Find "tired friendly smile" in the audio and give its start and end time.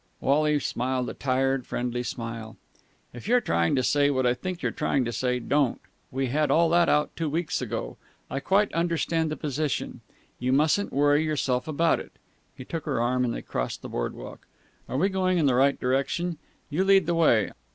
1.13-2.57